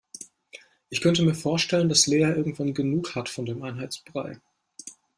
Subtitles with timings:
[0.89, 4.39] Ich könnte mir vorstellen, dass Lea irgendwann genug hat von dem Einheitsbrei.